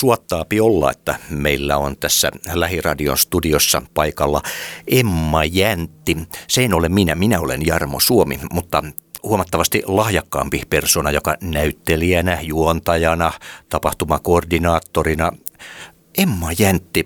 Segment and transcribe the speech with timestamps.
[0.00, 4.42] suottaapi olla, että meillä on tässä Lähiradion studiossa paikalla
[4.86, 6.16] Emma Jäntti.
[6.48, 8.82] Se en ole minä, minä olen Jarmo Suomi, mutta
[9.22, 13.32] huomattavasti lahjakkaampi persona, joka näyttelijänä, juontajana,
[13.68, 15.32] tapahtumakoordinaattorina.
[16.18, 17.04] Emma Jäntti,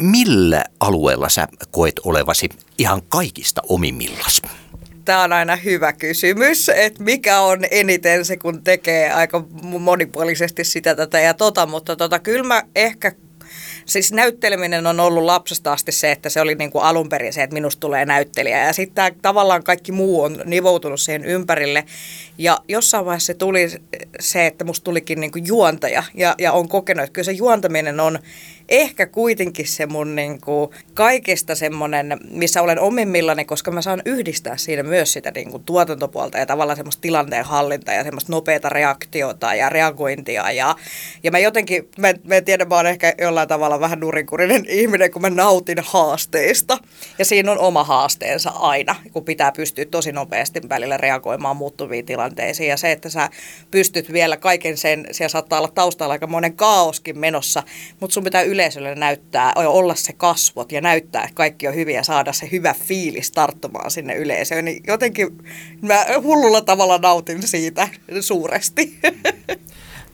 [0.00, 2.48] millä alueella sä koet olevasi
[2.78, 4.42] ihan kaikista omimmillas?
[5.08, 10.94] Tämä on aina hyvä kysymys, että mikä on eniten se, kun tekee aika monipuolisesti sitä
[10.94, 13.12] tätä ja tota, mutta tota, kyllä mä ehkä
[13.86, 17.42] siis näytteleminen on ollut lapsesta asti se, että se oli niin kuin alun perin se,
[17.42, 18.66] että minusta tulee näyttelijä.
[18.66, 21.84] Ja sitten tavallaan kaikki muu on nivoutunut siihen ympärille.
[22.38, 23.68] Ja jossain vaiheessa tuli
[24.20, 26.02] se, että musta tulikin niin kuin juontaja.
[26.14, 28.18] Ja, ja on kokenut, että kyllä se juontaminen on
[28.68, 34.56] ehkä kuitenkin se mun niin kuin kaikista semmoinen, missä olen omimmillani, koska mä saan yhdistää
[34.56, 39.54] siinä myös sitä niin kuin tuotantopuolta ja tavallaan semmoista tilanteen hallintaa ja semmoista nopeata reaktiota
[39.54, 40.50] ja reagointia.
[40.50, 40.76] Ja,
[41.22, 45.10] ja mä jotenkin, mä, mä en tiedä, mä oon ehkä jollain tavalla vähän nurinkurinen ihminen,
[45.10, 46.78] kun mä nautin haasteista.
[47.18, 52.68] Ja siinä on oma haasteensa aina, kun pitää pystyä tosi nopeasti välillä reagoimaan muuttuviin tilanteisiin.
[52.68, 53.30] Ja se, että sä
[53.70, 57.62] pystyt vielä kaiken sen, siellä saattaa olla taustalla aika monen kaoskin menossa,
[58.00, 62.02] mutta sun pitää yleisölle näyttää, olla se kasvot ja näyttää, että kaikki on hyviä ja
[62.02, 64.64] saada se hyvä fiilis tarttumaan sinne yleisöön.
[64.64, 65.28] Niin jotenkin
[65.82, 67.88] mä hullulla tavalla nautin siitä
[68.20, 68.98] suuresti.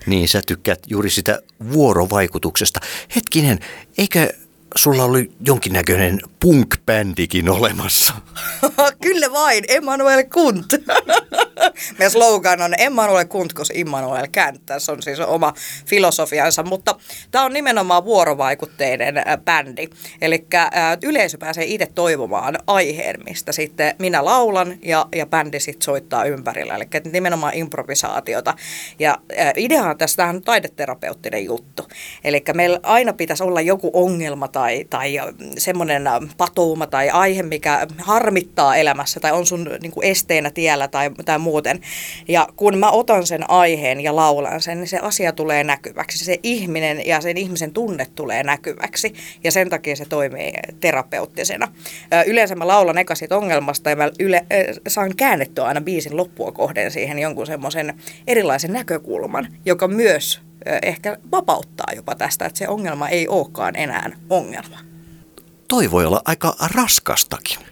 [0.07, 1.43] Niin, sä tykkäät juuri sitä
[1.73, 2.81] vuorovaikutuksesta.
[3.17, 3.59] Hetkinen,
[3.99, 4.33] eikö
[4.77, 8.15] sulla oli jonkinnäköinen punk-bändikin olemassa.
[9.03, 10.67] Kyllä vain, Emmanuel Kunt.
[11.99, 14.67] Meidän slogan on Emmanuel Kunt, koska Immanuel Känt.
[14.67, 15.55] Tässä on siis oma
[15.87, 16.95] filosofiansa, mutta
[17.31, 19.89] tämä on nimenomaan vuorovaikutteinen äh, bändi.
[20.21, 20.71] Eli äh,
[21.03, 26.75] yleisö pääsee itse toivomaan aiheen, mistä sitten minä laulan ja, ja bändi sitten soittaa ympärillä.
[26.75, 28.55] Eli nimenomaan improvisaatiota.
[28.99, 31.89] Ja äh, ideahan tästä on taideterapeuttinen juttu.
[32.25, 35.21] Eli meillä aina pitäisi olla joku ongelma tai, tai
[35.59, 36.05] semmoinen
[36.37, 41.39] patouma tai aihe, mikä harmittaa elämässä tai on sun niin kuin esteenä tiellä tai, tai
[41.39, 41.81] muuten.
[42.29, 46.25] Ja kun mä otan sen aiheen ja laulan sen, niin se asia tulee näkyväksi.
[46.25, 49.15] Se ihminen ja sen ihmisen tunne tulee näkyväksi
[49.45, 51.69] ja sen takia se toimii terapeuttisena.
[52.27, 54.47] Yleensä mä laulan eka siitä ongelmasta ja mä yle,
[54.89, 57.95] saan käännettyä aina biisin loppua kohden siihen jonkun semmoisen
[58.27, 60.41] erilaisen näkökulman, joka myös
[60.83, 64.95] ehkä vapauttaa jopa tästä, että se ongelma ei olekaan enää ongelma
[65.69, 67.59] toi voi olla aika raskastakin.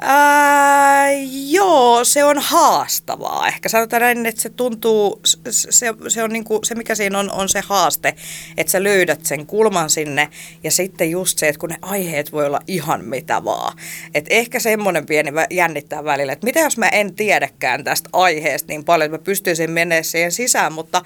[0.00, 1.08] Ää,
[1.48, 3.48] joo, se on haastavaa.
[3.48, 5.20] Ehkä sanotaan näin, että se tuntuu,
[5.50, 8.14] se, se, on niinku, se mikä siinä on, on se haaste,
[8.56, 10.28] että sä löydät sen kulman sinne
[10.64, 13.78] ja sitten just se, että kun ne aiheet voi olla ihan mitä vaan.
[14.14, 18.84] Että ehkä semmoinen pieni jännittää välillä, että mitä jos mä en tiedäkään tästä aiheesta niin
[18.84, 21.02] paljon, että mä pystyisin menemään siihen sisään, mutta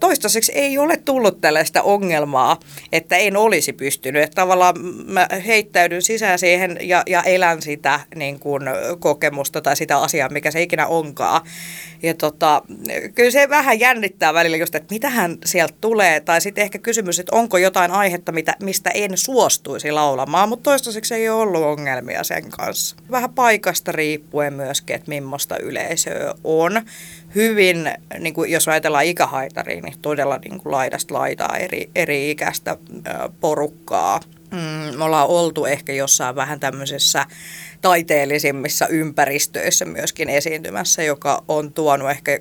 [0.00, 2.60] toistaiseksi ei ole tullut tällaista ongelmaa,
[2.92, 4.22] että en olisi pystynyt.
[4.22, 4.74] Että tavallaan
[5.06, 8.62] mä heittäydyn sisään siihen ja, ja elän sitä niin kuin,
[8.98, 11.40] kokemusta tai sitä asiaa, mikä se ikinä onkaan.
[12.02, 12.62] Ja tota,
[13.14, 16.20] kyllä se vähän jännittää välillä just, että mitähän sieltä tulee.
[16.20, 21.14] Tai sitten ehkä kysymys, että onko jotain aihetta, mitä, mistä en suostuisi laulamaan, mutta toistaiseksi
[21.14, 22.96] ei ole ollut ongelmia sen kanssa.
[23.10, 26.82] Vähän paikasta riippuen myöskin, että millaista yleisöä on
[27.34, 32.76] hyvin, niin kuin jos ajatellaan ikähaitariin, niin todella niin kuin laidasta laitaa eri, eri ikäistä
[33.40, 34.20] porukkaa.
[34.54, 37.26] Mm, me ollaan oltu ehkä jossain vähän tämmöisessä
[37.80, 42.38] taiteellisimmissa ympäristöissä myöskin esiintymässä, joka on tuonut ehkä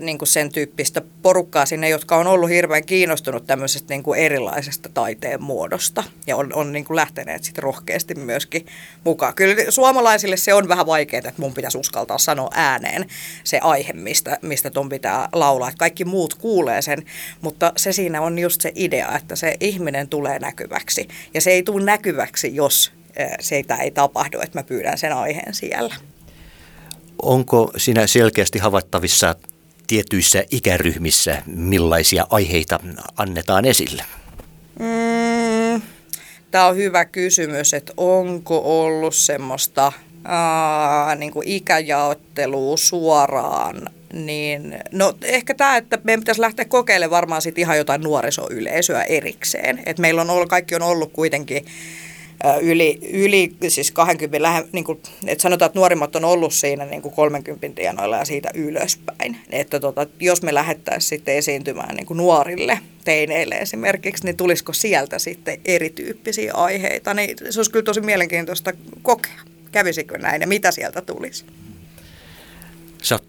[0.00, 4.88] niin kuin sen tyyppistä porukkaa sinne, jotka on ollut hirveän kiinnostunut tämmöisestä niin kuin erilaisesta
[4.94, 8.66] taiteen muodosta ja on, on niin kuin lähteneet sitten rohkeasti myöskin
[9.04, 9.34] mukaan.
[9.34, 13.06] Kyllä suomalaisille se on vähän vaikeaa, että mun pitäisi uskaltaa sanoa ääneen
[13.44, 15.68] se aihe, mistä, mistä ton pitää laulaa.
[15.68, 17.02] Että kaikki muut kuulee sen,
[17.40, 21.62] mutta se siinä on just se idea, että se ihminen tulee näkyväksi ja se ei
[21.62, 22.92] tule näkyväksi, jos
[23.40, 25.94] se ei tapahdu, että mä pyydän sen aiheen siellä.
[27.22, 29.34] Onko sinä selkeästi havaittavissa
[29.90, 32.80] tietyissä ikäryhmissä, millaisia aiheita
[33.16, 34.04] annetaan esille?
[34.78, 35.82] Mm,
[36.50, 39.92] Tämä on hyvä kysymys, että onko ollut semmoista
[40.24, 47.42] ää, niin kuin ikäjaottelua suoraan niin, no ehkä tämä, että meidän pitäisi lähteä kokeilemaan varmaan
[47.42, 49.82] sit ihan jotain nuorisoyleisöä erikseen.
[49.86, 51.64] Et meillä on ollut, kaikki on ollut kuitenkin
[52.60, 57.02] yli, yli siis 20, lähe, niin kuin, että sanotaan, että nuorimmat on ollut siinä niin
[57.02, 59.36] kuin 30 tienoilla ja siitä ylöspäin.
[59.50, 65.18] Että tota, jos me lähettäisiin sitten esiintymään niin kuin nuorille teineille esimerkiksi, niin tulisiko sieltä
[65.18, 68.72] sitten erityyppisiä aiheita, niin se olisi kyllä tosi mielenkiintoista
[69.02, 69.40] kokea.
[69.72, 71.44] Kävisikö näin ja mitä sieltä tulisi?
[73.02, 73.24] Sä oot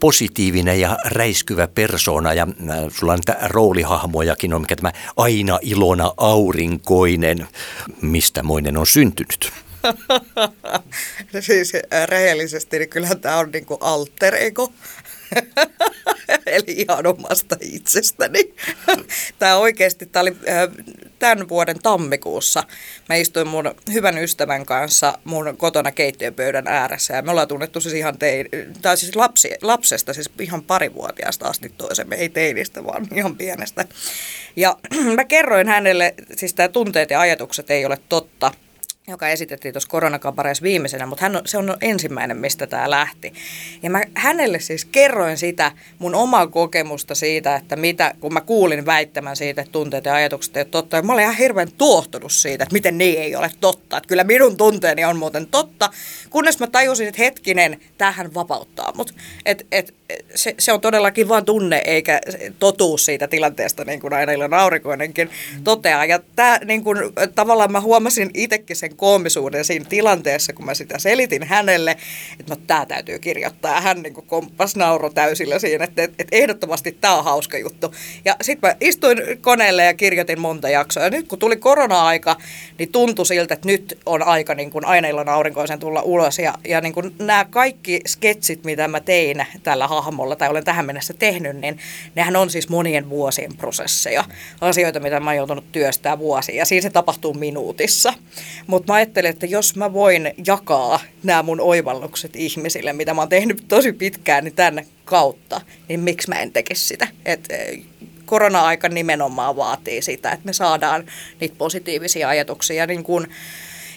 [0.00, 7.48] positiivinen ja räiskyvä persoona ja äh, sulla on roolihahmojakin on, mikä tämä aina ilona aurinkoinen.
[8.02, 9.52] Mistä moinen on syntynyt?
[11.40, 14.72] siis äh, rehellisesti, niin kyllähän tämä on niinku alter ego.
[16.46, 18.54] Eli ihan omasta itsestäni.
[19.38, 20.68] Tämä oikeasti, tämä oli äh,
[21.20, 22.64] tämän vuoden tammikuussa.
[23.08, 27.94] Mä istuin mun hyvän ystävän kanssa mun kotona keittiöpöydän ääressä ja me ollaan tunnettu siis
[27.94, 28.48] ihan tein,
[28.82, 33.84] tai siis lapsi, lapsesta, siis ihan parivuotiaasta asti toisemme, ei teinistä, vaan ihan pienestä.
[34.56, 34.76] Ja
[35.16, 38.52] mä kerroin hänelle, siis tämä tunteet ja ajatukset ei ole totta,
[39.08, 43.32] joka esitettiin tuossa koronakabareessa viimeisenä, mutta hän on, se on ensimmäinen, mistä tämä lähti.
[43.82, 48.86] Ja mä hänelle siis kerroin sitä mun omaa kokemusta siitä, että mitä, kun mä kuulin
[48.86, 50.96] väittämän siitä, että tunteet ja ajatukset ei ole totta.
[50.96, 53.96] Ja mä olin ihan hirveän tuohtunut siitä, että miten niin ei ole totta.
[53.96, 55.90] Että kyllä minun tunteeni on muuten totta,
[56.30, 59.14] kunnes mä tajusin, että hetkinen, tähän vapauttaa mut.
[59.46, 59.94] Et, et,
[60.34, 62.20] se, se on todellakin vain tunne eikä
[62.58, 65.30] totuus siitä tilanteesta, niin kuin aina Ilon aurinkoinenkin
[65.64, 66.04] toteaa.
[66.04, 66.98] Ja tämä niin kuin,
[67.34, 71.90] tavallaan mä huomasin itsekin sen koomisuuden siinä tilanteessa, kun mä sitä selitin hänelle,
[72.40, 73.74] että no tämä täytyy kirjoittaa.
[73.74, 77.94] Ja hän niin kuin komppas nauro täysillä siinä, että, että, ehdottomasti tämä on hauska juttu.
[78.24, 81.02] Ja sitten mä istuin koneelle ja kirjoitin monta jaksoa.
[81.02, 82.36] Ja nyt kun tuli korona-aika,
[82.78, 86.38] niin tuntui siltä, että nyt on aika niin kuin aina Ilon aurinkoisen tulla ulos.
[86.38, 90.86] Ja, ja niin kuin nämä kaikki sketsit, mitä mä tein tällä hahmolla tai olen tähän
[90.86, 91.78] mennessä tehnyt, niin
[92.14, 94.24] nehän on siis monien vuosien prosesseja.
[94.60, 96.64] Asioita, mitä mä oon joutunut työstää vuosia.
[96.64, 98.12] Siinä se tapahtuu minuutissa.
[98.66, 103.28] Mutta mä ajattelin, että jos mä voin jakaa nämä mun oivallukset ihmisille, mitä mä oon
[103.28, 107.08] tehnyt tosi pitkään, niin tänne kautta, niin miksi mä en tekisi sitä?
[107.24, 107.78] Et, e,
[108.26, 111.06] korona-aika nimenomaan vaatii sitä, että me saadaan
[111.40, 113.26] niitä positiivisia ajatuksia niin kuin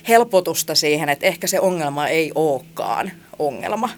[0.07, 3.89] helpotusta siihen, että ehkä se ongelma ei olekaan ongelma,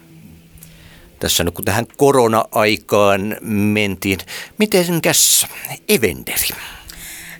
[1.18, 4.18] tässä nyt kun tähän korona-aikaan mentiin.
[4.58, 5.46] Mitenkäs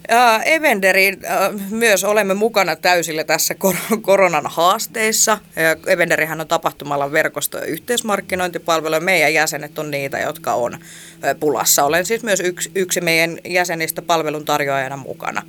[0.08, 0.26] Evenderi?
[0.26, 1.18] Ja Evenderi,
[1.70, 3.54] myös olemme mukana täysillä tässä
[4.02, 5.38] koronan haasteissa.
[5.86, 9.00] Evenderihän on tapahtumalla verkosto- ja yhteismarkkinointipalvelu.
[9.00, 10.78] Meidän jäsenet on niitä, jotka on
[11.40, 11.84] pulassa.
[11.84, 15.42] Olen siis myös yksi, yksi meidän jäsenistä palveluntarjoajana mukana.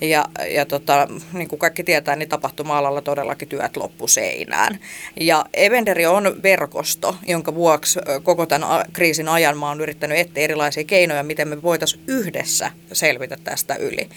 [0.00, 4.78] Ja, ja tota, niin kuin kaikki tietää, niin tapahtuma-alalla todellakin työt loppu seinään.
[5.20, 10.84] Ja Evenderi on verkosto, jonka vuoksi koko tämän kriisin ajan mä oon yrittänyt etsiä erilaisia
[10.84, 14.08] keinoja, miten me voitaisiin yhdessä selvitä tästä yli.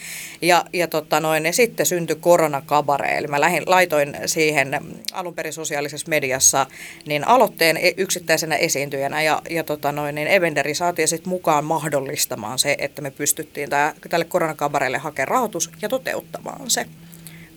[0.42, 4.80] Ja, ja tota noin, ja sitten syntyi koronakabare, eli mä lähin, laitoin siihen
[5.12, 6.66] alun perin sosiaalisessa mediassa
[7.06, 12.58] niin aloitteen e, yksittäisenä esiintyjänä, ja, ja tota noin, niin Evenderi saatiin sitten mukaan mahdollistamaan
[12.58, 16.86] se, että me pystyttiin tää, tälle koronakabareelle hakemaan rahoitus ja toteuttamaan se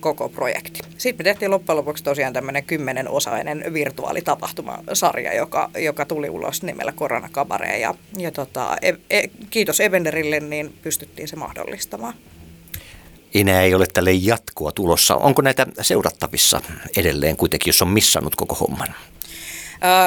[0.02, 0.80] koko projekti.
[0.98, 7.78] Sitten me tehtiin loppujen lopuksi tosiaan tämmöinen kymmenenosainen virtuaalitapahtumasarja, joka, joka tuli ulos nimellä Koronakabare.
[7.78, 12.14] Ja, ja tota, e, e, kiitos Evenderille, niin pystyttiin se mahdollistamaan.
[13.34, 15.16] Enää ei ole tälle jatkoa tulossa.
[15.16, 16.60] Onko näitä seurattavissa
[16.96, 18.94] edelleen kuitenkin, jos on missannut koko homman?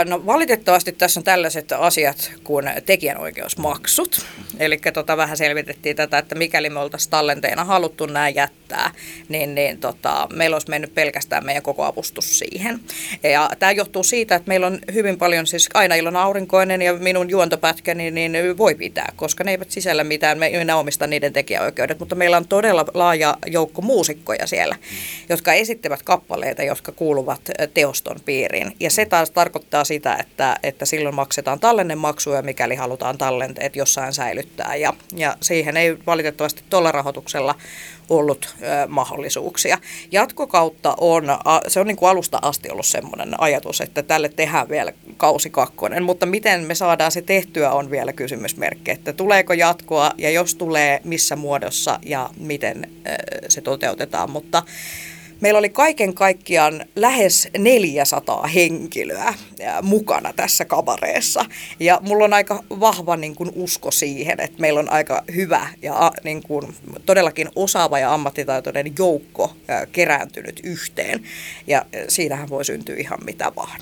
[0.05, 4.25] No valitettavasti tässä on tällaiset asiat kuin tekijänoikeusmaksut.
[4.59, 8.91] Eli tota, vähän selvitettiin tätä, että mikäli me oltaisiin tallenteena haluttu nämä jättää,
[9.29, 12.79] niin, niin tota, meillä olisi mennyt pelkästään meidän koko avustus siihen.
[13.23, 17.29] Ja tämä johtuu siitä, että meillä on hyvin paljon, siis aina ilon aurinkoinen ja minun
[17.29, 21.99] juontopätkäni, niin, niin voi pitää, koska ne eivät sisällä mitään, me en omista niiden tekijäoikeudet,
[21.99, 24.75] mutta meillä on todella laaja joukko muusikkoja siellä,
[25.29, 27.41] jotka esittävät kappaleita, jotka kuuluvat
[27.73, 28.75] teoston piiriin.
[28.79, 34.13] Ja se taas tarkoittaa, tarkoittaa sitä, että, että silloin maksetaan tallennemaksuja, mikäli halutaan tallenteet jossain
[34.13, 34.75] säilyttää.
[34.75, 37.55] Ja, ja siihen ei valitettavasti tuolla rahoituksella
[38.09, 39.77] ollut ö, mahdollisuuksia.
[40.11, 44.69] Jatkokautta on, a, se on niin kuin alusta asti ollut semmoinen ajatus, että tälle tehdään
[44.69, 50.11] vielä kausi kakkonen, mutta miten me saadaan se tehtyä on vielä kysymysmerkki, että tuleeko jatkoa
[50.17, 54.63] ja jos tulee, missä muodossa ja miten ö, se toteutetaan, mutta
[55.41, 59.33] Meillä oli kaiken kaikkiaan lähes 400 henkilöä
[59.81, 61.45] mukana tässä kabareessa.
[61.79, 66.11] Ja mulla on aika vahva niin kuin, usko siihen, että meillä on aika hyvä ja
[66.23, 66.75] niin kuin,
[67.05, 69.53] todellakin osaava ja ammattitaitoinen joukko
[69.91, 71.23] kerääntynyt yhteen.
[71.67, 73.81] Ja siinähän voi syntyä ihan mitä vaan.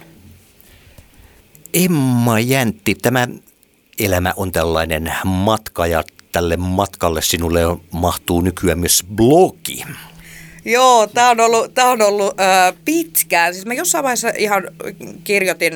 [1.74, 3.28] Emma Jäntti, tämä
[4.00, 9.84] elämä on tällainen matka ja tälle matkalle sinulle mahtuu nykyään myös blogi.
[10.66, 13.54] Joo, tämä on ollut, tää on ollut äh, pitkään.
[13.54, 14.64] Siis mä jossain vaiheessa ihan
[15.24, 15.74] kirjoitin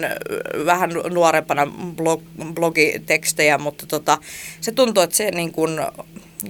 [0.66, 2.22] vähän nuorempana blog,
[2.54, 4.18] blogitekstejä, mutta tota,
[4.62, 5.80] se tuntuu, että se niin kun,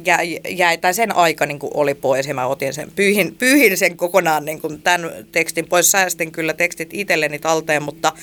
[0.05, 3.77] jäi, jäi, tai sen aika niin kuin oli pois ja mä otin sen, pyyhin, pyyhin
[3.77, 5.91] sen kokonaan niin kuin tämän tekstin pois.
[5.91, 8.13] Säästin kyllä tekstit itselleni talteen, mutta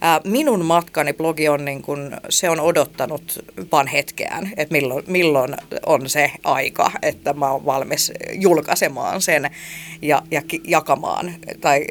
[0.00, 5.56] ää, minun matkani blogi on niin kuin, se on odottanut vaan hetkeään, että milloin, milloin
[5.86, 9.50] on se aika, että mä oon valmis julkaisemaan sen
[10.02, 11.84] ja, ja jakamaan tai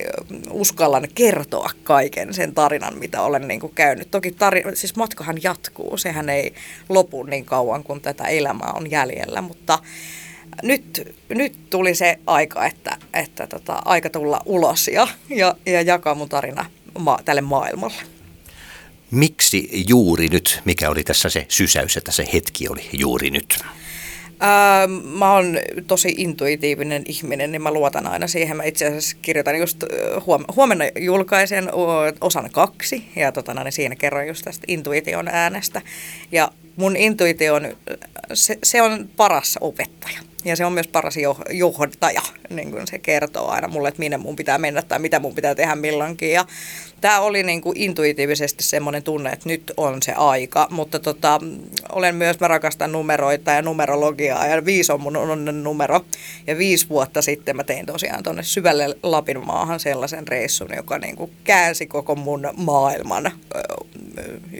[0.52, 4.12] uskallan kertoa kaiken sen tarinan, mitä olen niin kuin käynyt.
[4.12, 6.54] Toki tarina, siis matkahan jatkuu, sehän ei
[6.90, 9.80] lopu niin kauan kuin tätä elämää on jäljellä, mutta
[10.64, 16.16] nyt, nyt tuli se aika, että, että tota, aika tulla ulos ja, ja, ja jakaa
[16.16, 16.66] mun tarina
[17.00, 18.02] ma- tälle maailmalle.
[19.12, 20.62] Miksi juuri nyt?
[20.66, 23.60] Mikä oli tässä se sysäys, että se hetki oli juuri nyt?
[24.40, 28.58] Ää, mä oon tosi intuitiivinen ihminen, niin mä luotan aina siihen.
[28.58, 29.84] Mä itse asiassa kirjoitan just
[30.56, 31.70] huomenna julkaisen
[32.22, 35.82] osan kaksi ja tota, niin siinä kerron just tästä intuition äänestä.
[36.32, 37.78] Ja mun intuitio on,
[38.34, 40.29] se, se on paras opettaja.
[40.46, 41.16] Ja se on myös paras
[41.50, 45.36] johtaja, niin kuin se kertoo aina mulle, että minne mun pitää mennä tai mitä mun
[45.36, 46.32] pitää tehdä milloinkin.
[46.32, 46.46] Ja
[47.02, 51.40] tämä oli niin kuin intuitiivisesti semmoinen tunne, että nyt on se aika, mutta tota,
[51.92, 56.06] olen myös, mä rakastan numeroita ja numerologiaa ja viisi on mun onnen numero.
[56.48, 61.16] Ja viisi vuotta sitten mä tein tosiaan tuonne syvälle Lapin maahan sellaisen reissun, joka niin
[61.16, 63.32] kuin käänsi koko mun maailman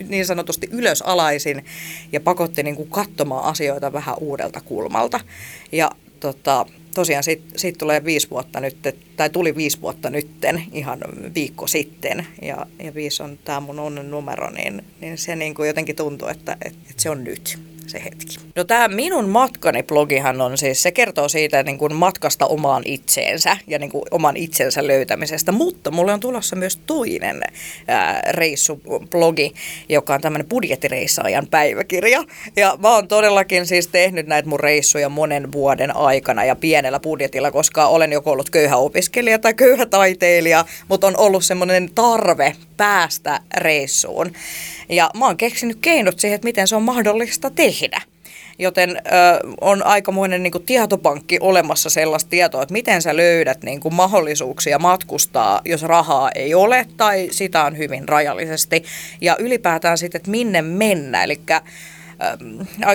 [0.08, 1.64] niin sanotusti ylösalaisin
[2.12, 5.20] ja pakotti niin kuin katsomaan asioita vähän uudelta kulmalta.
[5.72, 5.79] Ja
[6.20, 8.76] tota, tosiaan siitä, siitä tulee viisi vuotta nyt,
[9.16, 11.00] tai tuli viisi vuotta nytten ihan
[11.34, 15.66] viikko sitten, ja, ja viisi on tämä mun onnen numero, niin, niin se niin kuin
[15.66, 17.58] jotenkin tuntuu, että, että, että se on nyt
[17.90, 18.36] se hetki.
[18.56, 23.56] No tämä minun matkani blogihan on siis, se kertoo siitä niin kuin matkasta omaan itseensä
[23.66, 27.42] ja niin kuin oman itsensä löytämisestä, mutta mulle on tulossa myös toinen
[27.88, 29.54] ää, reissublogi,
[29.88, 32.24] joka on tämmöinen budjettireissaajan päiväkirja.
[32.56, 37.50] Ja mä oon todellakin siis tehnyt näitä mun reissuja monen vuoden aikana ja pienellä budjetilla,
[37.50, 43.40] koska olen joko ollut köyhä opiskelija tai köyhä taiteilija, mutta on ollut semmoinen tarve päästä
[43.56, 44.32] reissuun.
[44.90, 48.02] Ja mä oon keksinyt keinot siihen, että miten se on mahdollista tehdä.
[48.58, 49.00] Joten ö,
[49.60, 54.78] on aikamoinen niin kuin, tietopankki olemassa sellaista tietoa, että miten sä löydät niin kuin, mahdollisuuksia
[54.78, 58.84] matkustaa, jos rahaa ei ole tai sitä on hyvin rajallisesti.
[59.20, 61.24] Ja ylipäätään sitten, että minne mennä.
[61.24, 61.40] Eli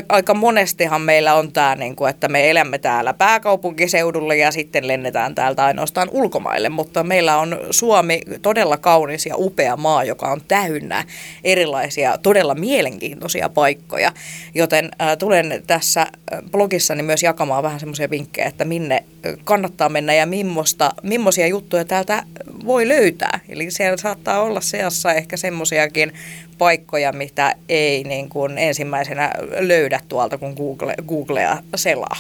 [0.10, 5.36] aika monestihan meillä on tämä, niin kuin, että me elämme täällä pääkaupunkiseudulla ja sitten lennetään
[5.36, 11.04] täältä ainoastaan ulkomaille, mutta meillä on Suomi todella kaunis ja upea maa, joka on täynnä
[11.44, 14.12] erilaisia todella mielenkiintoisia paikkoja,
[14.54, 16.08] joten äh, tulen tässä
[16.52, 19.04] blogissani myös jakamaan vähän semmoisia vinkkejä, että minne
[19.44, 22.24] kannattaa mennä ja millaisia millaisia juttuja täältä
[22.66, 23.40] voi löytää.
[23.50, 26.14] Eli siellä saattaa olla seassa ehkä semmoisiakin
[26.58, 32.18] paikkoja, mitä ei niin kuin ensimmäisenä löydä tuolta, kun Google, Googlea selaa.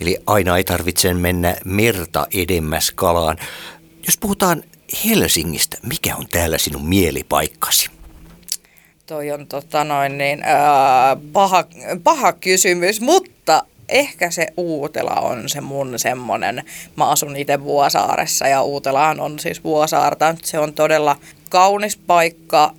[0.00, 3.36] Eli aina ei tarvitse mennä merta edemmäs kalaan.
[4.06, 4.62] Jos puhutaan
[5.04, 7.90] Helsingistä, mikä on täällä sinun mielipaikkasi?
[9.06, 11.64] Toi on tota noin niin, ää, paha,
[12.04, 16.64] paha kysymys, mutta ehkä se Uutela on se mun semmonen,
[16.96, 20.34] mä asun itse Vuosaaressa ja Uutelahan on siis Vuosaarta.
[20.42, 21.16] Se on todella
[21.48, 22.74] kaunis paikka,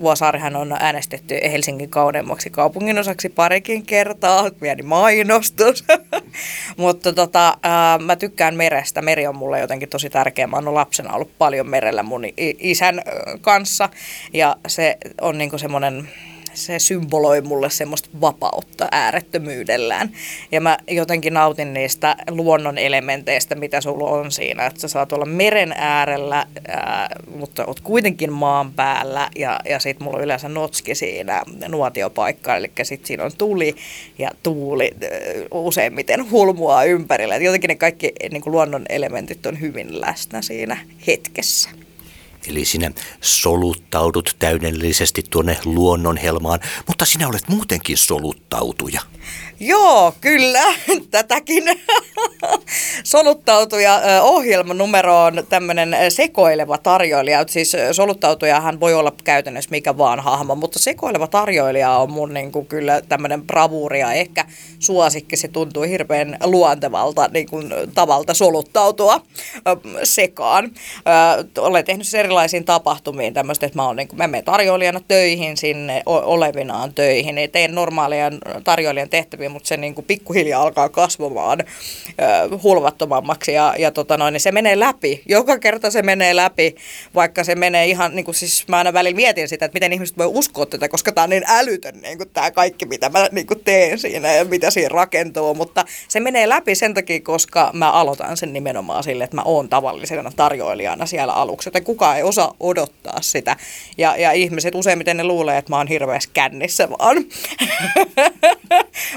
[0.00, 5.84] Vuosaarihan on äänestetty Helsingin kauneimmaksi kaupungin osaksi parikin kertaa, pieni mainostus.
[6.76, 9.02] Mutta tota, ää, mä tykkään merestä.
[9.02, 10.46] Meri on mulle jotenkin tosi tärkeä.
[10.46, 12.22] Mä oon lapsena ollut paljon merellä mun
[12.58, 13.02] isän
[13.40, 13.88] kanssa
[14.32, 16.08] ja se on niinku semmoinen
[16.56, 20.12] se symboloi mulle semmoista vapautta äärettömyydellään.
[20.52, 24.66] Ja mä jotenkin nautin niistä luonnon elementeistä, mitä sulla on siinä.
[24.66, 29.30] Että sä saat olla meren äärellä, ää, mutta oot kuitenkin maan päällä.
[29.36, 33.76] Ja, ja sit mulla on yleensä notski siinä nuotiopaikka, eli sit siinä on tuli
[34.18, 34.90] ja tuuli
[35.50, 37.36] useimmiten hulmua ympärillä.
[37.36, 41.85] Et jotenkin ne kaikki niin luonnon elementit on hyvin läsnä siinä hetkessä.
[42.48, 49.00] Eli sinä soluttaudut täydellisesti tuonne luonnonhelmaan, mutta sinä olet muutenkin soluttautuja.
[49.60, 50.74] Joo, kyllä,
[51.10, 51.64] tätäkin.
[53.06, 57.44] Soluttautuja ohjelman numero on tämmöinen sekoileva tarjoilija.
[57.48, 62.66] Siis soluttautujahan voi olla käytännössä mikä vaan hahmo, mutta sekoileva tarjoilija on mun niin kuin,
[62.66, 64.44] kyllä tämmöinen bravuuri ja ehkä
[64.78, 65.36] suosikki.
[65.36, 69.20] Se tuntuu hirveän luontevalta niin kuin, tavalta soluttautua
[70.04, 70.70] sekaan.
[71.58, 75.56] Olen tehnyt erilaisia erilaisiin tapahtumiin tämmöistä, että mä, olen, niin kuin, mä menen tarjoilijana töihin
[75.56, 77.38] sinne, olevinaan töihin.
[77.38, 78.30] Ei teen normaalia
[78.64, 82.62] tarjoilijan tehtäviä, mutta se niin kuin pikkuhiljaa alkaa kasvamaan äh,
[82.96, 85.22] hulvattomammaksi ja, ja tota noin, niin se menee läpi.
[85.26, 86.74] Joka kerta se menee läpi,
[87.14, 90.18] vaikka se menee ihan, niin kuin siis mä aina välillä mietin sitä, että miten ihmiset
[90.18, 93.46] voi uskoa tätä, koska tämä on niin älytön niin kuin tämä kaikki, mitä mä niin
[93.46, 97.90] kuin teen siinä ja mitä siinä rakentuu, mutta se menee läpi sen takia, koska mä
[97.90, 102.54] aloitan sen nimenomaan sille, että mä oon tavallisena tarjoilijana siellä aluksi, joten kukaan ei osaa
[102.60, 103.56] odottaa sitä.
[103.98, 107.16] Ja, ja ihmiset useimmiten ne luulee, että mä oon hirveässä kännissä vaan.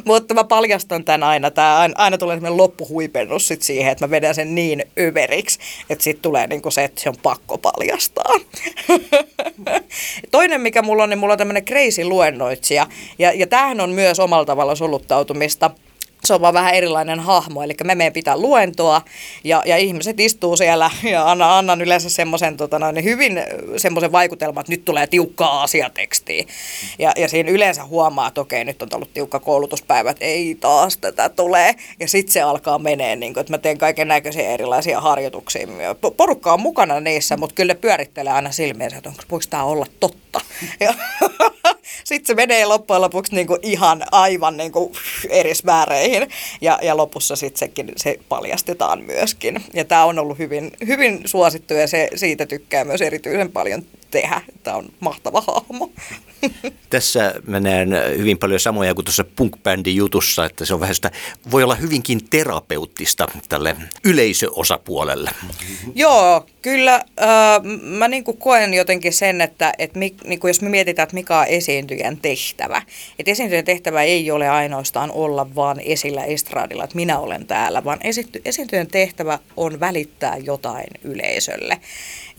[0.09, 1.51] mutta mä paljastan tämän aina.
[1.51, 6.03] Tää aina, aina tulee semmoinen loppuhuipennus sit siihen, että mä vedän sen niin överiksi, että
[6.03, 8.33] sitten tulee niinku se, että se on pakko paljastaa.
[10.31, 12.87] Toinen, mikä mulla on, niin mulla on tämmöinen crazy luennoitsija.
[13.19, 15.71] Ja, ja tämähän on myös omalla tavalla soluttautumista
[16.29, 19.01] se on vaan vähän erilainen hahmo, eli me meidän pitää luentoa
[19.43, 23.41] ja, ja ihmiset istuu siellä ja annan, annan yleensä semmoisen tota noin, hyvin
[23.77, 26.45] semmoisen vaikutelman, että nyt tulee tiukkaa asiatekstiä.
[26.99, 30.97] Ja, ja siinä yleensä huomaa, että okei, nyt on ollut tiukka koulutuspäivä, että ei taas
[30.97, 31.75] tätä tulee.
[31.99, 35.67] Ja sitten se alkaa menee, niin kuin, että mä teen kaiken näköisiä erilaisia harjoituksia.
[36.17, 39.85] Porukka on mukana niissä, mutta kyllä ne pyörittelee aina silmiensä, että onko, voiko tämä olla
[39.99, 40.41] totta.
[40.79, 40.93] Ja
[42.09, 44.93] sitten se menee loppujen lopuksi niin kuin ihan aivan niin kuin
[45.29, 46.29] eri sfääreihin.
[46.61, 49.63] Ja, ja lopussa sitten sekin se paljastetaan myöskin.
[49.73, 54.41] Ja tämä on ollut hyvin, hyvin suosittu ja se, siitä tykkää myös erityisen paljon tehdä.
[54.63, 55.91] Tämä on mahtava hahmo.
[56.89, 59.55] Tässä mä näen hyvin paljon samoja kuin tuossa punk
[59.87, 61.11] jutussa, että se on vähän sitä,
[61.51, 65.31] voi olla hyvinkin terapeuttista tälle yleisöosapuolelle.
[65.95, 70.61] Joo, kyllä äh, mä niin kuin koen jotenkin sen, että, että mi, niin kuin jos
[70.61, 72.81] me mietitään, että mikä on esiintyjän tehtävä.
[73.19, 77.99] Että esiintyjän tehtävä ei ole ainoastaan olla vaan esillä estraadilla, että minä olen täällä, vaan
[78.03, 81.79] esity, esiintyjän tehtävä on välittää jotain yleisölle.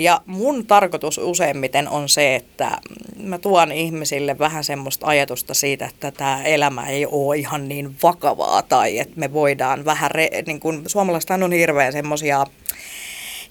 [0.00, 2.70] Ja mun tarkoitus useimmiten on se, että
[3.16, 8.62] mä tuon ihmisille vähän semmoista ajatusta siitä, että tämä elämä ei ole ihan niin vakavaa
[8.62, 12.46] tai että me voidaan vähän, re, niin kuin suomalaiset on hirveän semmoisia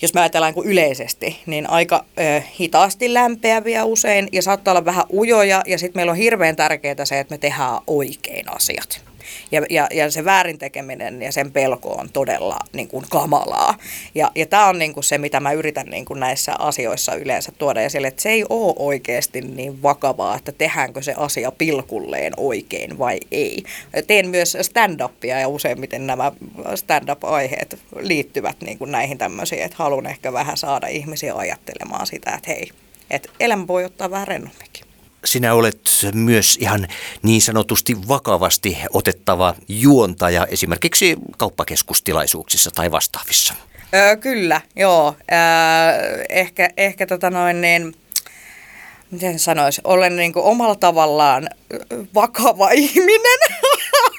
[0.02, 5.06] jos me ajatellaan niin yleisesti, niin aika ö, hitaasti lämpeäviä usein ja saattaa olla vähän
[5.14, 9.09] ujoja ja sitten meillä on hirveän tärkeää se, että me tehdään oikein asiat.
[9.52, 13.78] Ja, ja, ja se väärin tekeminen ja sen pelko on todella niin kuin kamalaa.
[14.16, 17.52] Ja, ja tämä on niin kuin se, mitä mä yritän niin kuin näissä asioissa yleensä
[17.52, 22.98] tuoda esille, että se ei ole oikeasti niin vakavaa, että tehdäänkö se asia pilkulleen oikein
[22.98, 23.64] vai ei.
[24.08, 26.32] Teen myös stand-upia ja useimmiten nämä
[26.76, 32.52] stand-up-aiheet liittyvät niin kuin näihin tämmöisiin, että haluan ehkä vähän saada ihmisiä ajattelemaan sitä, että
[32.52, 32.70] hei,
[33.10, 34.89] että elämä voi ottaa vähän rennomminkin
[35.26, 35.82] sinä olet
[36.14, 36.88] myös ihan
[37.24, 43.54] niin sanotusti vakavasti otettava juontaja esimerkiksi kauppakeskustilaisuuksissa tai vastaavissa.
[43.94, 45.16] Öö, kyllä, joo.
[45.32, 47.96] Öö, ehkä ehkä tota noin niin,
[49.12, 51.50] miten sanoisi, olen niin kuin omalla tavallaan
[52.16, 53.40] vakava ihminen,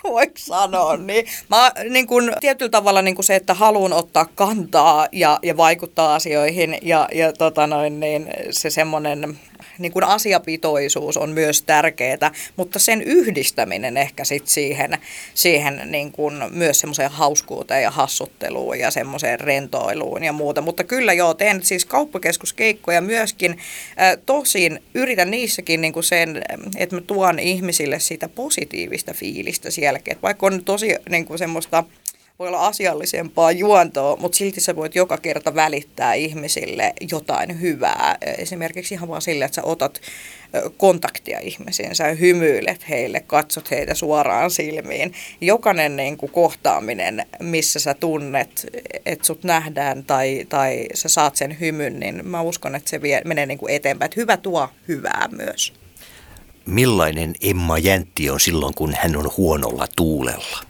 [0.03, 0.97] voiko sanoa.
[0.97, 5.57] Niin, mä niin kuin, tietyllä tavalla niin kuin se, että haluan ottaa kantaa ja, ja
[5.57, 9.39] vaikuttaa asioihin ja, ja tota noin, niin, se semmoinen
[9.79, 14.99] niin kuin asiapitoisuus on myös tärkeää, mutta sen yhdistäminen ehkä sit siihen,
[15.35, 20.61] siihen niin kuin myös semmoiseen hauskuuteen ja hassutteluun ja semmoiseen rentoiluun ja muuta.
[20.61, 23.59] Mutta kyllä joo, teen siis kauppakeskuskeikkoja myöskin.
[24.27, 26.42] Tosin yritän niissäkin niin kuin sen,
[26.77, 30.16] että mä tuon ihmisille sitä positiivista fiilistä sielläkin.
[30.23, 31.85] Vaikka on tosi niin kuin semmoista
[32.40, 38.18] voi olla asiallisempaa juontoa, mutta silti sä voit joka kerta välittää ihmisille jotain hyvää.
[38.38, 40.00] Esimerkiksi ihan vaan sille, että sä otat
[40.76, 45.12] kontaktia ihmisiin, sä hymyilet heille, katsot heitä suoraan silmiin.
[45.40, 48.66] Jokainen niin kuin kohtaaminen, missä sä tunnet,
[49.07, 53.22] että sut nähdään tai, tai sä saat sen hymyn, niin mä uskon, että se vie,
[53.24, 54.07] menee niin kuin eteenpäin.
[54.07, 55.72] Että hyvä tuo hyvää myös.
[56.66, 60.69] Millainen Emma Jäntti on silloin, kun hän on huonolla tuulella?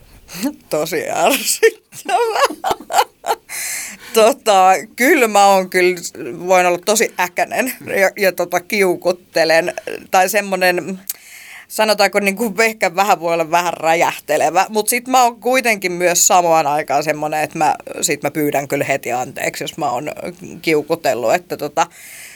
[0.69, 2.77] Tosi ärsyttävää.
[4.13, 5.99] tota, kyllä mä oon kyllä,
[6.47, 9.73] voin olla tosi äkänen ja, ja tota, kiukuttelen.
[10.11, 10.99] Tai semmoinen,
[11.67, 16.27] sanotaanko niin kuin ehkä vähän voi olla vähän räjähtelevä, mutta sitten mä oon kuitenkin myös
[16.27, 20.11] samaan aikaan semmoinen, että mä, sit mä pyydän kyllä heti anteeksi, jos mä oon
[20.61, 21.87] kiukutellut, että tota,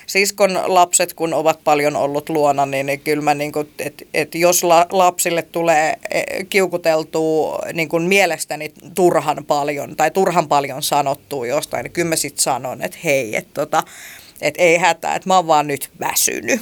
[0.08, 4.64] siskon lapset, kun ovat paljon ollut luona, niin, kyllä mä, niin kuin, et, et jos
[4.64, 11.84] la, lapsille tulee e, kiukuteltua niin kuin mielestäni turhan paljon, tai turhan paljon sanottua jostain,
[11.84, 13.84] niin kyllä mä sitten sanon, että hei, että tota,
[14.42, 16.62] että ei hätää, että mä oon vaan nyt väsynyt.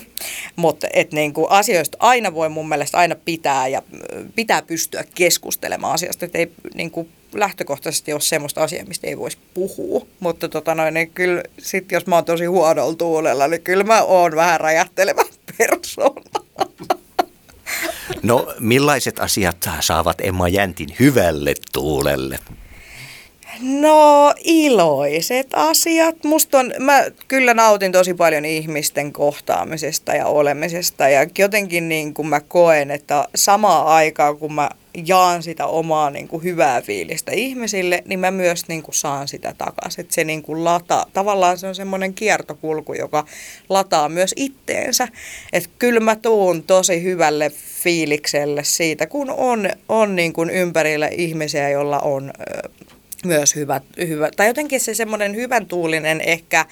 [0.56, 3.82] Mutta niinku asioista aina voi mun mielestä aina pitää ja
[4.36, 10.06] pitää pystyä keskustelemaan asiasta, että ei niinku lähtökohtaisesti ole semmoista asiaa, mistä ei voisi puhua.
[10.20, 14.04] Mutta tota noin, niin kyllä sit jos mä oon tosi huonolla tuulella, niin kyllä mä
[14.04, 15.24] oon vähän rajatteleva
[15.58, 16.44] persoona.
[18.24, 22.40] No millaiset asiat saavat Emma Jäntin hyvälle tuulelle?
[23.62, 26.24] No iloiset asiat.
[26.24, 32.28] Musta on, mä kyllä nautin tosi paljon ihmisten kohtaamisesta ja olemisesta ja jotenkin niin kuin
[32.28, 34.70] mä koen, että samaa aikaa kun mä
[35.06, 39.56] jaan sitä omaa niin kuin hyvää fiilistä ihmisille, niin mä myös niin kuin saan sitä
[39.58, 40.02] takaisin.
[40.02, 43.26] Että se niin kuin lataa, tavallaan se on semmoinen kiertokulku, joka
[43.70, 45.08] lataa myös itteensä.
[45.54, 47.52] Että kyllä mä tuun tosi hyvälle
[47.84, 52.34] fiilikselle siitä, kun on, on niin kuin ympärillä ihmisiä, joilla on
[53.26, 56.66] myös hyvä, hyvä tai jotenkin se semmoinen hyvän tuulinen ehkä,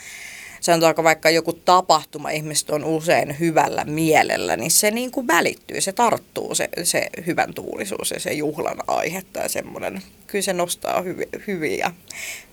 [0.62, 5.91] sanotaanko vaikka joku tapahtuma, ihmiset on usein hyvällä mielellä, niin se niin kuin välittyy, se
[5.91, 11.24] tarttuu se, se hyvän tuulisuus ja se juhlan aihe tai semmoinen, kyllä se nostaa hyvi,
[11.47, 11.91] hyviä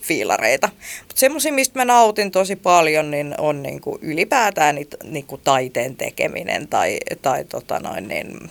[0.00, 0.68] fiilareita.
[1.00, 5.40] Mutta semmoisia, mistä mä nautin tosi paljon, niin on niin kuin ylipäätään niin, niin kuin
[5.44, 8.50] taiteen tekeminen tai, tai tota noin, niin,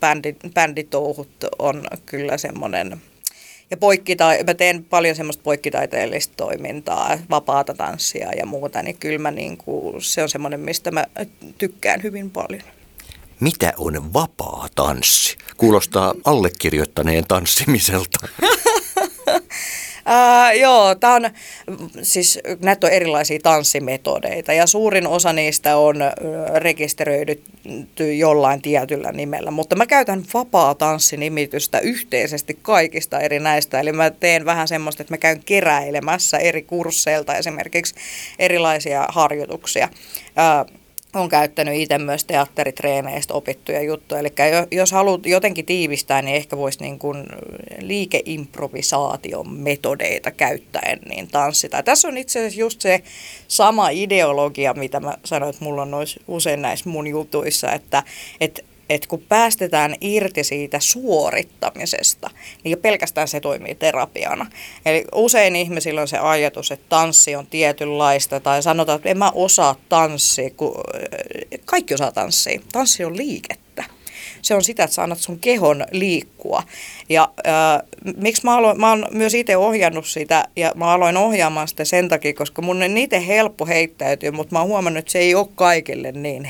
[0.00, 3.00] bändi, bänditouhut on kyllä semmoinen
[3.70, 9.30] ja poikkita- mä teen paljon semmoista poikkitaiteellista toimintaa, vapaata tanssia ja muuta, niin kyllä mä
[9.30, 11.06] niin kuin, se on semmoinen, mistä mä
[11.58, 12.62] tykkään hyvin paljon.
[13.40, 15.36] Mitä on vapaa tanssi?
[15.56, 18.18] Kuulostaa allekirjoittaneen tanssimiselta.
[20.04, 21.30] Ää, joo, tämä on,
[22.02, 25.96] siis näitä on erilaisia tanssimetodeita ja suurin osa niistä on
[26.54, 34.10] rekisteröidytty jollain tietyllä nimellä, mutta mä käytän vapaa tanssinimitystä yhteisesti kaikista eri näistä, eli mä
[34.10, 37.94] teen vähän semmoista, että mä käyn keräilemässä eri kursseilta esimerkiksi
[38.38, 39.88] erilaisia harjoituksia.
[40.36, 40.64] Ää,
[41.20, 44.20] on käyttänyt itse myös teatteritreeneistä opittuja juttuja.
[44.20, 44.32] Eli
[44.70, 47.26] jos haluat jotenkin tiivistää, niin ehkä voisi niin kuin
[47.80, 51.82] liikeimprovisaation metodeita käyttäen niin tanssita.
[51.82, 53.02] Tässä on itse asiassa just se
[53.48, 55.94] sama ideologia, mitä mä sanoin, että mulla on
[56.28, 58.02] usein näissä mun jutuissa, että,
[58.40, 62.30] että että kun päästetään irti siitä suorittamisesta,
[62.64, 64.46] niin jo pelkästään se toimii terapiana.
[64.86, 69.30] Eli usein ihmisillä on se ajatus, että tanssi on tietynlaista, tai sanotaan, että en mä
[69.34, 70.74] osaa tanssia, kun
[71.64, 72.60] kaikki osaa tanssia.
[72.72, 73.64] Tanssi on liikettä
[74.44, 76.62] se on sitä, että sä annat sun kehon liikkua.
[77.08, 77.82] Ja äh,
[78.16, 82.08] miksi mä, aloin, mä oon myös itse ohjannut sitä ja mä aloin ohjaamaan sitä sen
[82.08, 85.48] takia, koska mun on itse helppo heittäytyä, mutta mä oon huomannut, että se ei ole
[85.54, 86.44] kaikille niin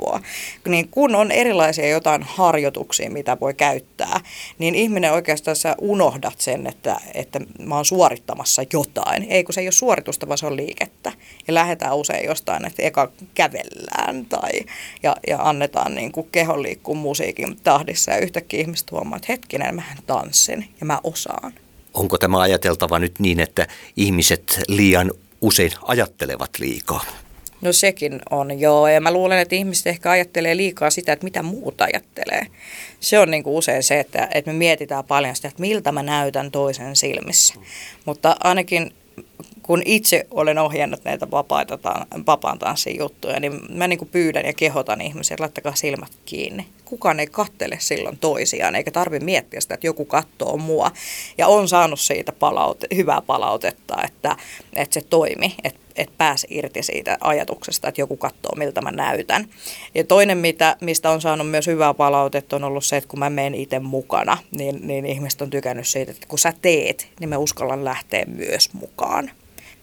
[0.00, 0.20] helppoa.
[0.68, 4.20] Niin kun on erilaisia jotain harjoituksia, mitä voi käyttää,
[4.58, 9.22] niin ihminen oikeastaan sä unohdat sen, että, että mä oon suorittamassa jotain.
[9.22, 11.12] Ei kun se ei ole suoritusta, vaan se on liikettä.
[11.48, 14.50] Ja lähdetään usein jostain, että eka kävellään tai,
[15.02, 18.10] ja, ja annetaan niin kuin kehon liikkua musiikin tahdissa.
[18.10, 21.52] Ja yhtäkkiä ihmiset huomaa, että hetkinen, mä tanssin ja mä osaan.
[21.94, 25.10] Onko tämä ajateltava nyt niin, että ihmiset liian
[25.40, 27.04] usein ajattelevat liikaa?
[27.60, 28.88] No sekin on, joo.
[28.88, 32.46] Ja mä luulen, että ihmiset ehkä ajattelee liikaa sitä, että mitä muuta ajattelee.
[33.00, 36.02] Se on niin kuin usein se, että, että me mietitään paljon sitä, että miltä mä
[36.02, 37.54] näytän toisen silmissä.
[38.04, 38.92] Mutta ainakin
[39.70, 41.78] kun itse olen ohjannut näitä vapaita,
[42.26, 46.66] vapaan tanssin juttuja, niin mä niin kuin pyydän ja kehotan ihmisiä, että laittakaa silmät kiinni.
[46.84, 50.90] Kukaan ei kattele silloin toisiaan, eikä tarvitse miettiä sitä, että joku katsoo mua.
[51.38, 54.36] Ja on saanut siitä palaute, hyvää palautetta, että,
[54.76, 59.48] että se toimi, että että pääse irti siitä ajatuksesta, että joku katsoo, miltä mä näytän.
[59.94, 63.30] Ja toinen, mitä, mistä on saanut myös hyvää palautetta, on ollut se, että kun mä
[63.30, 67.38] menen itse mukana, niin, niin ihmiset on tykännyt siitä, että kun sä teet, niin mä
[67.38, 69.30] uskallan lähteä myös mukaan.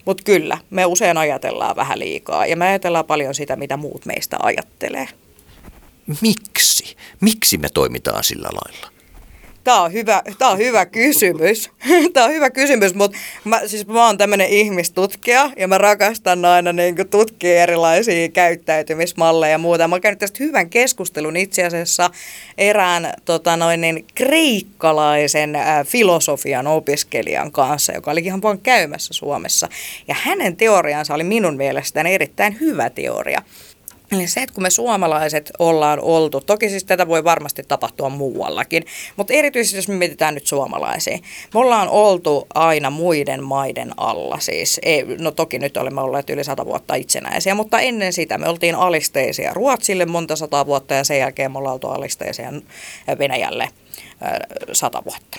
[0.04, 4.36] Mutta kyllä, me usein ajatellaan vähän liikaa ja me ajatellaan paljon sitä, mitä muut meistä
[4.42, 5.08] ajattelee.
[6.20, 6.96] Miksi?
[7.20, 8.97] Miksi me toimitaan sillä lailla?
[9.64, 11.70] Tämä on hyvä, tämä on hyvä kysymys.
[12.12, 16.72] Tämä on hyvä kysymys, mutta mä, siis mä oon tämmöinen ihmistutkija ja mä rakastan aina
[16.72, 19.88] niin tutkia erilaisia käyttäytymismalleja ja muuta.
[19.88, 22.10] Mä oon käynyt tästä hyvän keskustelun itse asiassa
[22.58, 29.68] erään tota noin, niin, kreikkalaisen filosofian opiskelijan kanssa, joka oli ihan vaan käymässä Suomessa.
[30.08, 33.42] Ja hänen teoriansa oli minun mielestäni erittäin hyvä teoria.
[34.12, 38.84] Eli se, että kun me suomalaiset ollaan oltu, toki siis tätä voi varmasti tapahtua muuallakin,
[39.16, 41.18] mutta erityisesti jos me mietitään nyt suomalaisia,
[41.54, 44.80] me ollaan oltu aina muiden maiden alla siis.
[44.82, 48.74] Ei, no toki nyt olemme olleet yli sata vuotta itsenäisiä, mutta ennen sitä me oltiin
[48.74, 52.52] alisteisia Ruotsille monta sata vuotta ja sen jälkeen me ollaan oltu alisteisia
[53.18, 53.68] Venäjälle
[54.72, 55.38] sata vuotta.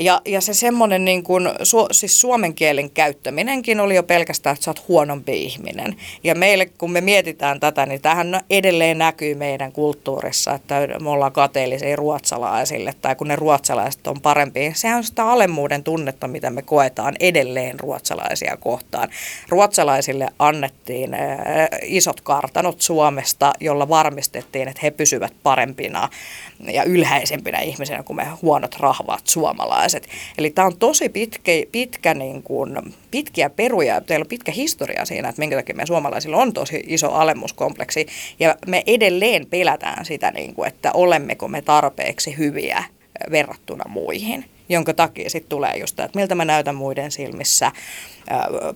[0.00, 4.64] Ja, ja se semmoinen niin kuin, su, siis suomen kielen käyttäminenkin oli jo pelkästään, että
[4.64, 5.96] sä oot huonompi ihminen.
[6.24, 11.32] Ja meille, kun me mietitään tätä, niin tähän edelleen näkyy meidän kulttuurissa, että me ollaan
[11.32, 14.72] kateellisia ruotsalaisille, tai kun ne ruotsalaiset on parempi.
[14.74, 19.08] Sehän on sitä alemmuuden tunnetta, mitä me koetaan edelleen ruotsalaisia kohtaan.
[19.48, 21.20] Ruotsalaisille annettiin äh,
[21.82, 26.08] isot kartanot Suomesta, jolla varmistettiin, että he pysyvät parempina
[26.60, 29.85] ja ylhäisempinä ihmisinä kuin me huonot rahvaat suomalaiset.
[30.38, 35.04] Eli tämä on tosi pitkä, pitkä niin kuin, pitkiä peruja ja teillä on pitkä historia
[35.04, 38.06] siinä, että minkä takia me suomalaisilla on tosi iso alemmuskompleksi
[38.40, 42.84] ja me edelleen pelätään sitä, niin kuin, että olemmeko me tarpeeksi hyviä
[43.30, 47.72] verrattuna muihin jonka takia sitten tulee just tämä, että miltä mä näytän muiden silmissä,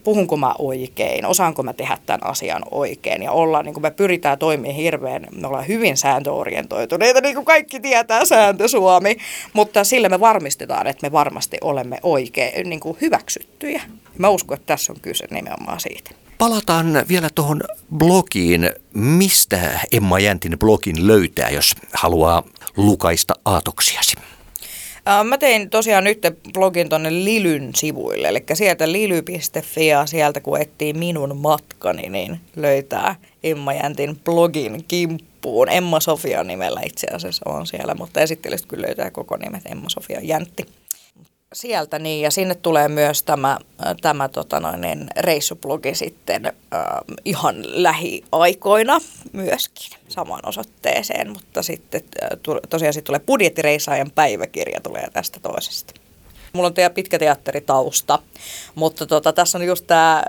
[0.05, 4.39] puhunko mä oikein, osaanko mä tehdä tämän asian oikein ja ollaan, niin kuin me pyritään
[4.39, 9.17] toimimaan hirveän, me ollaan hyvin sääntöorientoituneita, niin kuin kaikki tietää sääntö Suomi,
[9.53, 13.83] mutta sillä me varmistetaan, että me varmasti olemme oikein niin kuin hyväksyttyjä.
[14.19, 16.11] Mä uskon, että tässä on kyse nimenomaan siitä.
[16.39, 17.61] Palataan vielä tuohon
[17.97, 18.71] blogiin.
[18.95, 22.43] Mistä Emma Jäntin blogin löytää, jos haluaa
[22.77, 24.17] lukaista aatoksiasi?
[25.25, 26.19] Mä tein tosiaan nyt
[26.55, 33.15] blogin tuonne Lilyn sivuille, eli sieltä lily.fi ja sieltä kun etsii minun matkani, niin löytää
[33.45, 35.69] Emma Jäntin blogin kimppuun.
[35.69, 40.21] Emma Sofia nimellä itse asiassa on siellä, mutta esittelystä kyllä löytää koko nimet Emma Sofia
[40.23, 40.67] Jäntti
[41.55, 43.59] sieltä niin, ja sinne tulee myös tämä,
[44.01, 46.53] tämä tota noin, niin reissublogi sitten äh,
[47.25, 48.99] ihan lähiaikoina
[49.33, 52.29] myöskin samaan osoitteeseen, mutta sitten äh,
[52.69, 56.00] tosiaan sitten tulee budjettireissaajan päiväkirja tulee tästä toisesta.
[56.53, 58.19] Mulla on teidän pitkä teatteritausta,
[58.75, 60.23] mutta tota, tässä on just tämä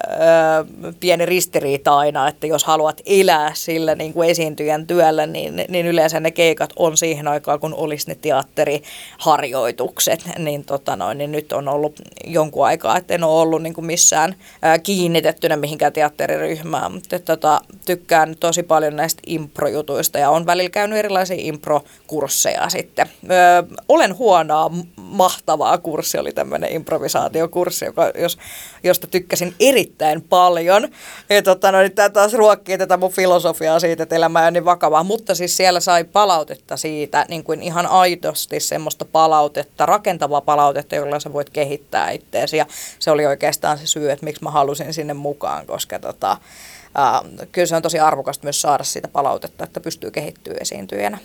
[0.99, 6.19] pieni ristiriita aina, että jos haluat elää sillä niin kuin esiintyjän työllä, niin, niin yleensä
[6.19, 10.29] ne keikat on siihen aikaan, kun olisi ne teatteriharjoitukset.
[10.38, 13.86] Niin, tota noin, niin nyt on ollut jonkun aikaa, että en ole ollut niin kuin
[13.86, 20.69] missään ää, kiinnitettynä mihinkään teatteriryhmään, mutta tota, tykkään tosi paljon näistä improjutuista ja on välillä
[20.69, 23.07] käynyt erilaisia improkursseja sitten.
[23.31, 24.71] Öö, olen huonoa,
[25.12, 28.38] mahtavaa kurssi oli tämmöinen improvisaatiokurssi, joka, jos,
[28.84, 30.88] josta tykkäsin erittäin paljon.
[31.30, 34.65] Ja tota, no, niin tämä taas ruokkii tätä mun filosofiaa siitä, että elämä on niin
[34.65, 35.04] vakavaa.
[35.04, 41.19] Mutta siis siellä sai palautetta siitä, niin kuin ihan aidosti semmoista palautetta, rakentavaa palautetta, jolla
[41.19, 42.58] sä voit kehittää itseäsi.
[42.58, 42.65] Ja
[43.00, 46.38] se oli oikeastaan se syy, että miksi mä halusin sinne mukaan, koska tota,
[46.91, 51.17] Uh, kyllä se on tosi arvokasta myös saada sitä palautetta, että pystyy kehittyä esiintyjänä.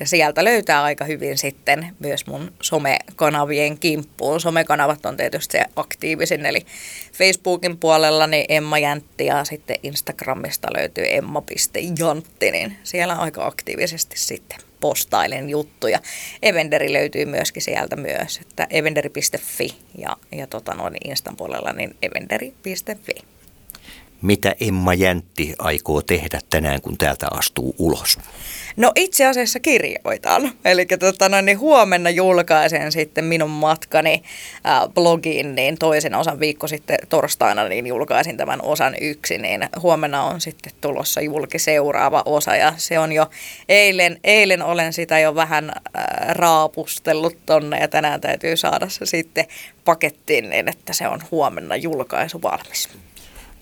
[0.00, 4.40] Ja sieltä löytää aika hyvin sitten myös mun somekanavien kimppuun.
[4.40, 6.66] Somekanavat on tietysti se aktiivisin, eli
[7.12, 14.58] Facebookin puolella niin Emma Jäntti ja sitten Instagramista löytyy emma.jantti, niin siellä aika aktiivisesti sitten
[14.82, 15.98] postailen juttuja.
[16.42, 19.68] Evenderi löytyy myöskin sieltä myös, että evenderi.fi
[19.98, 23.14] ja, ja tota noin Instan puolella niin evenderi.fi.
[24.22, 28.18] Mitä Emma Jäntti aikoo tehdä tänään, kun täältä astuu ulos?
[28.76, 30.52] No itse asiassa kirjoitan.
[30.64, 34.22] Eli tota, no, niin huomenna julkaisen sitten minun matkani
[34.66, 40.22] äh, blogiin, niin toisen osan viikko sitten torstaina niin julkaisin tämän osan yksi, niin huomenna
[40.22, 43.26] on sitten tulossa julki seuraava osa ja se on jo
[43.68, 49.44] eilen, eilen olen sitä jo vähän äh, raapustellut tonne ja tänään täytyy saada se sitten
[49.84, 52.88] pakettiin niin, että se on huomenna julkaisu valmis.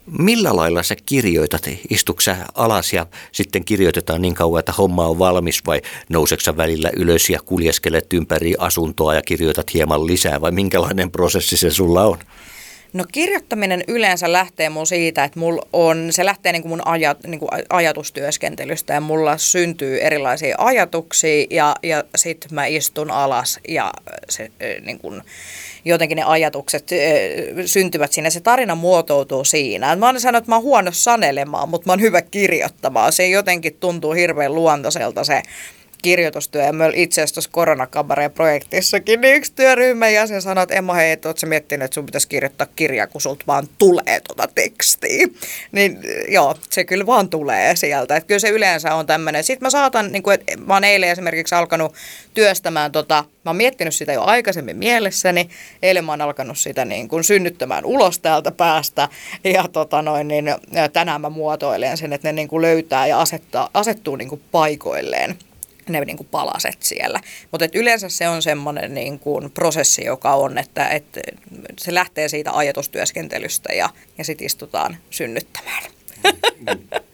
[0.07, 1.69] Millä lailla sä kirjoitat?
[1.91, 7.31] Istuksä alas ja sitten kirjoitetaan niin kauan, että homma on valmis vai nouseksä välillä ylös
[7.31, 12.19] ja kuljeskelet ympäri asuntoa ja kirjoitat hieman lisää vai minkälainen prosessi se sulla on?
[12.93, 17.19] No kirjoittaminen yleensä lähtee mun siitä, että mulla on, se lähtee niin kuin mun ajat,
[17.27, 23.93] niin kuin ajatustyöskentelystä ja mulla syntyy erilaisia ajatuksia ja, ja sitten mä istun alas ja
[24.29, 24.51] se
[24.85, 25.23] niin kuin,
[25.85, 26.91] jotenkin ne ajatukset
[27.67, 28.31] syntyvät siinä.
[28.31, 29.97] Se tarina muotoutuu siinä.
[29.97, 33.13] Mä oon sanonut, että mä oon huono sanelemaan, mutta mä oon hyvä kirjoittamaan.
[33.13, 35.43] Se jotenkin tuntuu hirveän luontoiselta se
[36.03, 36.63] kirjoitustyö.
[36.63, 41.13] Ja meillä itse asiassa tuossa koronakabareen projektissakin niin yksi työryhmän jäsen sanoi, että Emma, hei,
[41.13, 45.27] että miettinyt, että sun pitäisi kirjoittaa kirja, kun sulta vaan tulee tuota tekstiä.
[45.73, 48.17] Niin joo, se kyllä vaan tulee sieltä.
[48.17, 49.45] Että kyllä se yleensä on tämmöinen.
[49.45, 51.95] Sitten mä saatan, niin kuin, että mä oon eilen esimerkiksi alkanut
[52.35, 55.51] työstämään tota, mä oon miettinyt sitä jo aikaisemmin mielessäni.
[55.83, 59.09] Eilen mä oon alkanut sitä niin kuin synnyttämään ulos täältä päästä.
[59.45, 60.55] Ja tota noin, niin,
[60.93, 65.37] tänään mä muotoilen sen, että ne niin kuin löytää ja asettaa, asettuu niin kuin paikoilleen
[65.93, 67.21] ne niin kuin palaset siellä.
[67.51, 71.21] Mutta yleensä se on semmoinen niin kuin prosessi, joka on, että, että
[71.79, 75.83] se lähtee siitä ajatustyöskentelystä ja, ja sitten istutaan synnyttämään.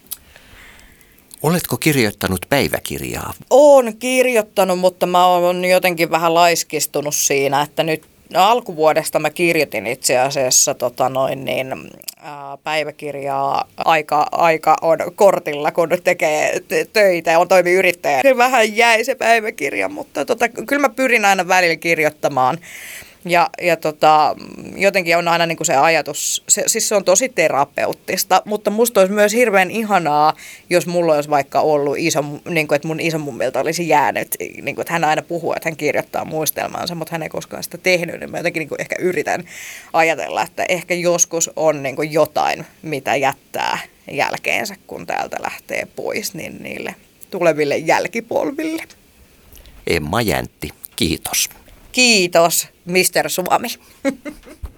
[1.42, 3.34] Oletko kirjoittanut päiväkirjaa?
[3.50, 9.86] Olen kirjoittanut, mutta mä oon jotenkin vähän laiskistunut siinä, että nyt No, alkuvuodesta mä kirjoitin
[9.86, 11.74] itse asiassa tota noin niin,
[12.20, 16.60] ää, päiväkirjaa aika, aika on kortilla, kun tekee
[16.92, 18.22] töitä ja on toimi yrittäjä.
[18.36, 22.58] Vähän jäi se päiväkirja, mutta tota, kyllä mä pyrin aina välillä kirjoittamaan
[23.26, 24.36] ja, ja tota,
[24.76, 29.00] jotenkin on aina niin kuin se ajatus, se, siis se on tosi terapeuttista, mutta musta
[29.00, 30.34] olisi myös hirveän ihanaa,
[30.70, 34.80] jos mulla olisi vaikka ollut iso, niin kuin, että mun isomummilta olisi jäänyt, niin kuin,
[34.80, 38.30] että hän aina puhuu, että hän kirjoittaa muistelmaansa, mutta hän ei koskaan sitä tehnyt, niin
[38.30, 39.44] mä jotenkin niin kuin ehkä yritän
[39.92, 43.78] ajatella, että ehkä joskus on niin kuin jotain, mitä jättää
[44.10, 46.94] jälkeensä, kun täältä lähtee pois, niin niille
[47.30, 48.82] tuleville jälkipolville.
[49.86, 51.50] Emma Jäntti, kiitos.
[51.96, 53.30] Kiitos, Mr.
[53.30, 53.68] Suomi.